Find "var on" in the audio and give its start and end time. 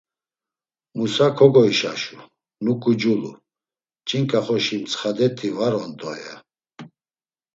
5.57-5.91